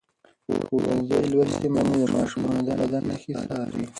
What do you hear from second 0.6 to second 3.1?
ښوونځې لوستې میندې د ماشومانو د بدن